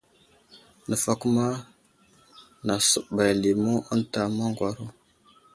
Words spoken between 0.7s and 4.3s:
Nəfakuma nasəɓay limu ənta